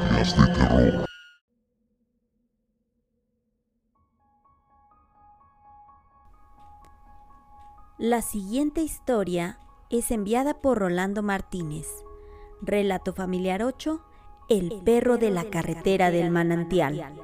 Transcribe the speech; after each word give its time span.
historias 0.00 0.36
de 0.36 0.54
terror. 0.54 1.06
La 7.98 8.22
siguiente 8.22 8.80
historia 8.80 9.58
es 9.90 10.10
enviada 10.10 10.54
por 10.54 10.78
Rolando 10.78 11.22
Martínez. 11.22 11.86
Relato 12.62 13.12
familiar 13.12 13.62
8. 13.62 14.00
El, 14.48 14.80
perro 14.84 15.16
de 15.16 15.30
la 15.30 15.44
carretera 15.44 16.10
del 16.10 16.30
manantial. 16.30 17.14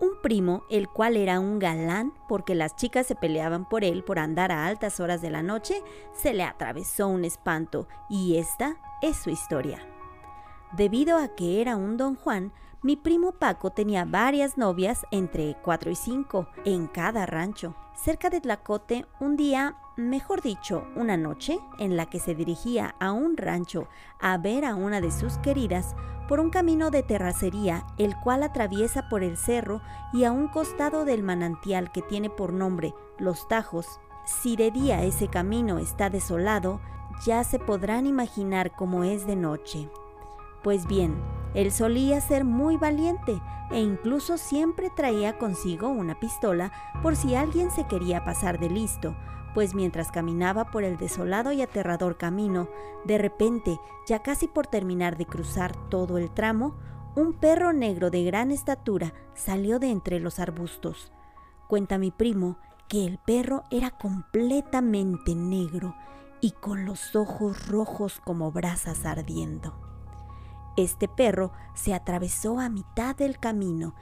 Un 0.00 0.20
primo, 0.20 0.64
el 0.68 0.88
cual 0.88 1.16
era 1.16 1.38
un 1.38 1.58
galán 1.58 2.12
porque 2.28 2.54
las 2.54 2.74
chicas 2.74 3.06
se 3.06 3.14
peleaban 3.14 3.68
por 3.68 3.84
él 3.84 4.02
por 4.02 4.18
andar 4.18 4.50
a 4.52 4.66
altas 4.66 5.00
horas 5.00 5.22
de 5.22 5.30
la 5.30 5.42
noche, 5.42 5.82
se 6.12 6.34
le 6.34 6.42
atravesó 6.42 7.08
un 7.08 7.24
espanto 7.24 7.86
y 8.10 8.36
esta 8.36 8.76
es 9.00 9.16
su 9.16 9.30
historia. 9.30 9.91
Debido 10.72 11.18
a 11.18 11.28
que 11.28 11.60
era 11.60 11.76
un 11.76 11.98
don 11.98 12.16
Juan, 12.16 12.50
mi 12.82 12.96
primo 12.96 13.32
Paco 13.32 13.70
tenía 13.70 14.06
varias 14.06 14.56
novias 14.56 15.04
entre 15.10 15.54
4 15.62 15.90
y 15.90 15.94
5 15.94 16.48
en 16.64 16.86
cada 16.86 17.26
rancho. 17.26 17.76
Cerca 17.94 18.30
de 18.30 18.40
Tlacote, 18.40 19.04
un 19.20 19.36
día, 19.36 19.76
mejor 19.96 20.40
dicho, 20.40 20.84
una 20.96 21.18
noche, 21.18 21.58
en 21.78 21.96
la 21.96 22.06
que 22.06 22.18
se 22.18 22.34
dirigía 22.34 22.94
a 23.00 23.12
un 23.12 23.36
rancho 23.36 23.86
a 24.18 24.38
ver 24.38 24.64
a 24.64 24.74
una 24.74 25.02
de 25.02 25.10
sus 25.10 25.36
queridas, 25.38 25.94
por 26.26 26.40
un 26.40 26.48
camino 26.48 26.90
de 26.90 27.02
terracería, 27.02 27.86
el 27.98 28.16
cual 28.16 28.42
atraviesa 28.42 29.10
por 29.10 29.22
el 29.22 29.36
cerro 29.36 29.82
y 30.14 30.24
a 30.24 30.32
un 30.32 30.48
costado 30.48 31.04
del 31.04 31.22
manantial 31.22 31.92
que 31.92 32.00
tiene 32.00 32.30
por 32.30 32.54
nombre 32.54 32.94
Los 33.18 33.46
Tajos. 33.46 34.00
Si 34.24 34.56
de 34.56 34.70
día 34.70 35.02
ese 35.02 35.28
camino 35.28 35.78
está 35.78 36.08
desolado, 36.08 36.80
ya 37.26 37.44
se 37.44 37.58
podrán 37.58 38.06
imaginar 38.06 38.72
cómo 38.72 39.04
es 39.04 39.26
de 39.26 39.36
noche. 39.36 39.90
Pues 40.62 40.86
bien, 40.86 41.16
él 41.54 41.72
solía 41.72 42.20
ser 42.20 42.44
muy 42.44 42.76
valiente 42.76 43.40
e 43.70 43.80
incluso 43.80 44.38
siempre 44.38 44.90
traía 44.90 45.38
consigo 45.38 45.88
una 45.88 46.20
pistola 46.20 46.72
por 47.02 47.16
si 47.16 47.34
alguien 47.34 47.70
se 47.70 47.86
quería 47.86 48.24
pasar 48.24 48.60
de 48.60 48.70
listo, 48.70 49.16
pues 49.54 49.74
mientras 49.74 50.10
caminaba 50.10 50.70
por 50.70 50.84
el 50.84 50.96
desolado 50.96 51.52
y 51.52 51.62
aterrador 51.62 52.16
camino, 52.16 52.68
de 53.04 53.18
repente, 53.18 53.78
ya 54.06 54.20
casi 54.22 54.46
por 54.46 54.66
terminar 54.66 55.16
de 55.16 55.26
cruzar 55.26 55.74
todo 55.88 56.16
el 56.18 56.30
tramo, 56.30 56.74
un 57.16 57.34
perro 57.34 57.72
negro 57.72 58.10
de 58.10 58.24
gran 58.24 58.50
estatura 58.50 59.12
salió 59.34 59.78
de 59.78 59.90
entre 59.90 60.20
los 60.20 60.38
arbustos. 60.38 61.12
Cuenta 61.68 61.98
mi 61.98 62.10
primo 62.10 62.56
que 62.88 63.04
el 63.06 63.18
perro 63.18 63.64
era 63.70 63.90
completamente 63.90 65.34
negro 65.34 65.94
y 66.40 66.52
con 66.52 66.86
los 66.86 67.14
ojos 67.14 67.68
rojos 67.68 68.20
como 68.24 68.52
brasas 68.52 69.04
ardiendo. 69.04 69.91
Este 70.76 71.08
perro 71.08 71.52
se 71.74 71.94
atravesó 71.94 72.58
a 72.58 72.68
mitad 72.68 73.14
del 73.16 73.38
camino 73.38 73.94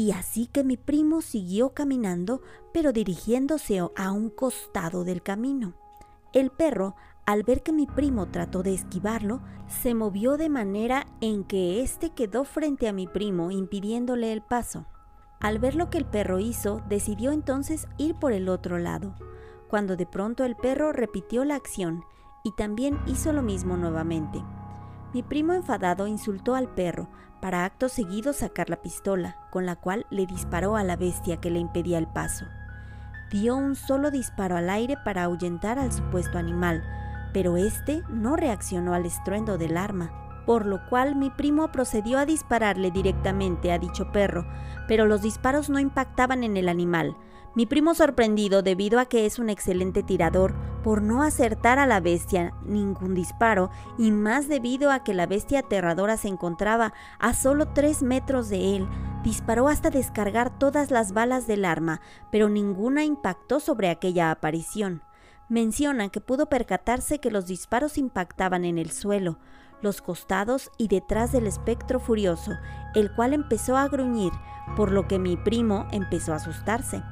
y 0.00 0.12
así 0.12 0.46
que 0.46 0.64
mi 0.64 0.78
primo 0.78 1.20
siguió 1.20 1.74
caminando, 1.74 2.40
pero 2.72 2.90
dirigiéndose 2.90 3.80
a 3.80 4.12
un 4.12 4.30
costado 4.30 5.04
del 5.04 5.22
camino. 5.22 5.74
El 6.32 6.50
perro, 6.50 6.94
al 7.26 7.42
ver 7.42 7.62
que 7.62 7.72
mi 7.72 7.86
primo 7.86 8.26
trató 8.28 8.62
de 8.62 8.72
esquivarlo, 8.72 9.42
se 9.68 9.94
movió 9.94 10.38
de 10.38 10.48
manera 10.48 11.06
en 11.20 11.44
que 11.44 11.82
éste 11.82 12.10
quedó 12.10 12.44
frente 12.44 12.88
a 12.88 12.94
mi 12.94 13.06
primo, 13.06 13.50
impidiéndole 13.50 14.32
el 14.32 14.40
paso. 14.40 14.86
Al 15.38 15.58
ver 15.58 15.74
lo 15.74 15.90
que 15.90 15.98
el 15.98 16.06
perro 16.06 16.38
hizo, 16.38 16.82
decidió 16.88 17.30
entonces 17.30 17.86
ir 17.98 18.14
por 18.14 18.32
el 18.32 18.48
otro 18.48 18.78
lado, 18.78 19.14
cuando 19.68 19.96
de 19.96 20.06
pronto 20.06 20.44
el 20.44 20.56
perro 20.56 20.92
repitió 20.92 21.44
la 21.44 21.56
acción 21.56 22.04
y 22.42 22.52
también 22.52 22.98
hizo 23.06 23.34
lo 23.34 23.42
mismo 23.42 23.76
nuevamente. 23.76 24.42
Mi 25.12 25.22
primo 25.22 25.54
enfadado 25.54 26.06
insultó 26.06 26.54
al 26.54 26.68
perro, 26.68 27.08
para 27.40 27.64
acto 27.64 27.88
seguido 27.88 28.32
sacar 28.32 28.70
la 28.70 28.76
pistola, 28.76 29.36
con 29.50 29.66
la 29.66 29.76
cual 29.76 30.06
le 30.10 30.26
disparó 30.26 30.76
a 30.76 30.84
la 30.84 30.96
bestia 30.96 31.38
que 31.38 31.50
le 31.50 31.58
impedía 31.58 31.98
el 31.98 32.06
paso. 32.06 32.44
Dio 33.30 33.56
un 33.56 33.74
solo 33.74 34.10
disparo 34.10 34.56
al 34.56 34.70
aire 34.70 34.96
para 35.04 35.24
ahuyentar 35.24 35.78
al 35.78 35.92
supuesto 35.92 36.38
animal, 36.38 36.84
pero 37.32 37.56
este 37.56 38.02
no 38.08 38.36
reaccionó 38.36 38.92
al 38.94 39.06
estruendo 39.06 39.56
del 39.56 39.76
arma, 39.76 40.12
por 40.46 40.66
lo 40.66 40.84
cual 40.88 41.16
mi 41.16 41.30
primo 41.30 41.70
procedió 41.70 42.18
a 42.18 42.26
dispararle 42.26 42.90
directamente 42.90 43.72
a 43.72 43.78
dicho 43.78 44.10
perro, 44.12 44.46
pero 44.88 45.06
los 45.06 45.22
disparos 45.22 45.70
no 45.70 45.78
impactaban 45.78 46.44
en 46.44 46.56
el 46.56 46.68
animal, 46.68 47.16
mi 47.54 47.66
primo 47.66 47.94
sorprendido 47.94 48.62
debido 48.62 49.00
a 49.00 49.06
que 49.06 49.26
es 49.26 49.40
un 49.40 49.50
excelente 49.50 50.04
tirador 50.04 50.54
por 50.84 51.02
no 51.02 51.22
acertar 51.22 51.80
a 51.80 51.86
la 51.86 51.98
bestia 51.98 52.54
ningún 52.64 53.14
disparo 53.14 53.70
y 53.98 54.12
más 54.12 54.48
debido 54.48 54.92
a 54.92 55.02
que 55.02 55.14
la 55.14 55.26
bestia 55.26 55.60
aterradora 55.60 56.16
se 56.16 56.28
encontraba 56.28 56.92
a 57.18 57.34
solo 57.34 57.68
tres 57.68 58.02
metros 58.02 58.48
de 58.48 58.76
él, 58.76 58.88
disparó 59.24 59.66
hasta 59.66 59.90
descargar 59.90 60.56
todas 60.58 60.92
las 60.92 61.12
balas 61.12 61.48
del 61.48 61.64
arma, 61.64 62.00
pero 62.30 62.48
ninguna 62.48 63.04
impactó 63.04 63.58
sobre 63.58 63.90
aquella 63.90 64.30
aparición. 64.30 65.02
Menciona 65.48 66.08
que 66.08 66.20
pudo 66.20 66.48
percatarse 66.48 67.18
que 67.18 67.32
los 67.32 67.46
disparos 67.46 67.98
impactaban 67.98 68.64
en 68.64 68.78
el 68.78 68.92
suelo, 68.92 69.38
los 69.82 70.02
costados 70.02 70.70
y 70.78 70.86
detrás 70.86 71.32
del 71.32 71.48
espectro 71.48 71.98
furioso, 71.98 72.52
el 72.94 73.12
cual 73.12 73.34
empezó 73.34 73.76
a 73.76 73.88
gruñir, 73.88 74.32
por 74.76 74.92
lo 74.92 75.08
que 75.08 75.18
mi 75.18 75.36
primo 75.36 75.88
empezó 75.90 76.32
a 76.32 76.36
asustarse 76.36 77.02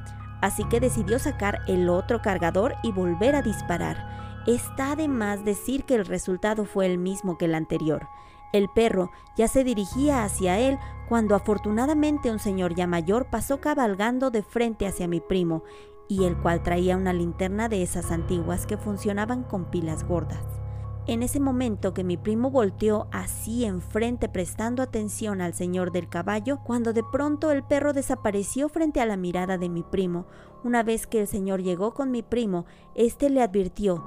así 0.40 0.64
que 0.64 0.80
decidió 0.80 1.18
sacar 1.18 1.60
el 1.66 1.88
otro 1.88 2.22
cargador 2.22 2.74
y 2.82 2.92
volver 2.92 3.34
a 3.34 3.42
disparar. 3.42 4.42
Está 4.46 4.96
de 4.96 5.08
más 5.08 5.44
decir 5.44 5.84
que 5.84 5.94
el 5.94 6.06
resultado 6.06 6.64
fue 6.64 6.86
el 6.86 6.98
mismo 6.98 7.36
que 7.36 7.46
el 7.46 7.54
anterior. 7.54 8.08
El 8.52 8.68
perro 8.68 9.10
ya 9.36 9.46
se 9.46 9.62
dirigía 9.62 10.24
hacia 10.24 10.58
él 10.58 10.78
cuando 11.08 11.34
afortunadamente 11.34 12.30
un 12.30 12.38
señor 12.38 12.74
ya 12.74 12.86
mayor 12.86 13.26
pasó 13.26 13.60
cabalgando 13.60 14.30
de 14.30 14.42
frente 14.42 14.86
hacia 14.86 15.08
mi 15.08 15.20
primo, 15.20 15.64
y 16.08 16.24
el 16.24 16.38
cual 16.38 16.62
traía 16.62 16.96
una 16.96 17.12
linterna 17.12 17.68
de 17.68 17.82
esas 17.82 18.10
antiguas 18.10 18.66
que 18.66 18.78
funcionaban 18.78 19.44
con 19.44 19.66
pilas 19.66 20.04
gordas. 20.04 20.67
En 21.08 21.22
ese 21.22 21.40
momento 21.40 21.94
que 21.94 22.04
mi 22.04 22.18
primo 22.18 22.50
volteó 22.50 23.08
así 23.12 23.64
enfrente 23.64 24.28
prestando 24.28 24.82
atención 24.82 25.40
al 25.40 25.54
señor 25.54 25.90
del 25.90 26.06
caballo, 26.06 26.58
cuando 26.58 26.92
de 26.92 27.02
pronto 27.02 27.50
el 27.50 27.64
perro 27.64 27.94
desapareció 27.94 28.68
frente 28.68 29.00
a 29.00 29.06
la 29.06 29.16
mirada 29.16 29.56
de 29.56 29.70
mi 29.70 29.82
primo. 29.82 30.26
Una 30.64 30.82
vez 30.82 31.06
que 31.06 31.22
el 31.22 31.26
señor 31.26 31.62
llegó 31.62 31.94
con 31.94 32.10
mi 32.10 32.22
primo, 32.22 32.66
éste 32.94 33.30
le 33.30 33.40
advirtió 33.40 34.04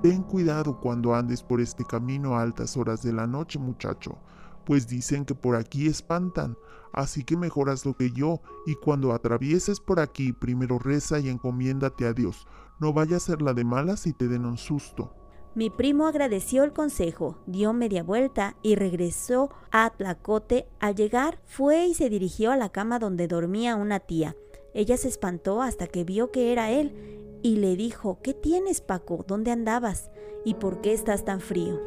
Ten 0.00 0.22
cuidado 0.22 0.78
cuando 0.78 1.12
andes 1.12 1.42
por 1.42 1.60
este 1.60 1.84
camino 1.84 2.36
a 2.36 2.42
altas 2.42 2.76
horas 2.76 3.02
de 3.02 3.12
la 3.12 3.26
noche, 3.26 3.58
muchacho, 3.58 4.16
pues 4.64 4.86
dicen 4.86 5.24
que 5.24 5.34
por 5.34 5.56
aquí 5.56 5.88
espantan, 5.88 6.56
así 6.92 7.24
que 7.24 7.36
mejoras 7.36 7.84
lo 7.84 7.96
que 7.96 8.12
yo, 8.12 8.40
y 8.64 8.76
cuando 8.76 9.12
atravieses 9.12 9.80
por 9.80 9.98
aquí, 9.98 10.32
primero 10.32 10.78
reza 10.78 11.18
y 11.18 11.30
encomiéndate 11.30 12.06
a 12.06 12.12
Dios, 12.12 12.46
no 12.78 12.92
vaya 12.92 13.16
a 13.16 13.20
ser 13.20 13.42
la 13.42 13.54
de 13.54 13.64
malas 13.64 14.06
y 14.06 14.12
te 14.12 14.28
den 14.28 14.44
un 14.44 14.56
susto. 14.56 15.23
Mi 15.54 15.70
primo 15.70 16.08
agradeció 16.08 16.64
el 16.64 16.72
consejo, 16.72 17.38
dio 17.46 17.72
media 17.72 18.02
vuelta 18.02 18.56
y 18.60 18.74
regresó 18.74 19.50
a 19.70 19.90
Tlacote. 19.90 20.66
Al 20.80 20.96
llegar, 20.96 21.38
fue 21.46 21.86
y 21.86 21.94
se 21.94 22.10
dirigió 22.10 22.50
a 22.50 22.56
la 22.56 22.70
cama 22.70 22.98
donde 22.98 23.28
dormía 23.28 23.76
una 23.76 24.00
tía. 24.00 24.34
Ella 24.74 24.96
se 24.96 25.06
espantó 25.06 25.62
hasta 25.62 25.86
que 25.86 26.02
vio 26.02 26.32
que 26.32 26.50
era 26.50 26.72
él 26.72 27.38
y 27.42 27.56
le 27.56 27.76
dijo, 27.76 28.18
¿qué 28.20 28.34
tienes, 28.34 28.80
Paco? 28.80 29.24
¿Dónde 29.28 29.52
andabas? 29.52 30.10
¿Y 30.44 30.54
por 30.54 30.80
qué 30.80 30.92
estás 30.92 31.24
tan 31.24 31.40
frío? 31.40 31.80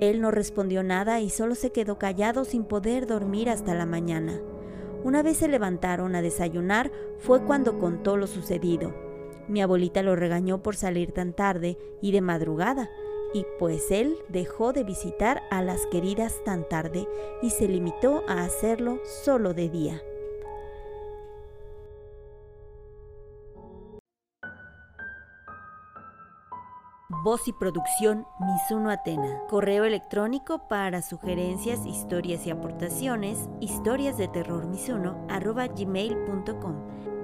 Él 0.00 0.22
no 0.22 0.30
respondió 0.30 0.82
nada 0.82 1.20
y 1.20 1.28
solo 1.28 1.54
se 1.54 1.72
quedó 1.72 1.98
callado 1.98 2.46
sin 2.46 2.64
poder 2.64 3.06
dormir 3.06 3.50
hasta 3.50 3.74
la 3.74 3.84
mañana. 3.84 4.40
Una 5.04 5.22
vez 5.22 5.36
se 5.36 5.48
levantaron 5.48 6.14
a 6.14 6.22
desayunar 6.22 6.90
fue 7.18 7.44
cuando 7.44 7.78
contó 7.78 8.16
lo 8.16 8.26
sucedido. 8.26 9.05
Mi 9.48 9.62
abuelita 9.62 10.02
lo 10.02 10.16
regañó 10.16 10.62
por 10.62 10.76
salir 10.76 11.12
tan 11.12 11.32
tarde 11.32 11.78
y 12.00 12.12
de 12.12 12.20
madrugada, 12.20 12.90
y 13.32 13.44
pues 13.58 13.90
él 13.90 14.16
dejó 14.28 14.72
de 14.72 14.84
visitar 14.84 15.42
a 15.50 15.62
las 15.62 15.86
queridas 15.86 16.42
tan 16.44 16.68
tarde 16.68 17.06
y 17.42 17.50
se 17.50 17.68
limitó 17.68 18.22
a 18.28 18.44
hacerlo 18.44 19.00
solo 19.04 19.54
de 19.54 19.68
día. 19.68 20.02
Voz 27.26 27.48
y 27.48 27.52
producción 27.52 28.24
Misuno 28.38 28.88
Atena. 28.88 29.42
Correo 29.48 29.82
electrónico 29.82 30.68
para 30.68 31.02
sugerencias, 31.02 31.84
historias 31.84 32.46
y 32.46 32.52
aportaciones, 32.52 33.48
historias 33.58 34.16
de 34.16 34.28
terror 34.28 34.64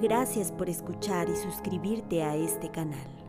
Gracias 0.00 0.50
por 0.50 0.69
escuchar 0.69 1.28
y 1.28 1.37
suscribirte 1.37 2.25
a 2.25 2.34
este 2.34 2.69
canal. 2.69 3.21